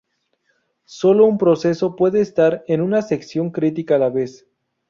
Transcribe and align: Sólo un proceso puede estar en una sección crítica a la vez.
Sólo 0.87 1.27
un 1.27 1.37
proceso 1.37 1.95
puede 1.95 2.21
estar 2.21 2.63
en 2.65 2.81
una 2.81 3.03
sección 3.03 3.51
crítica 3.51 3.97
a 3.97 3.99
la 3.99 4.09
vez. 4.09 4.47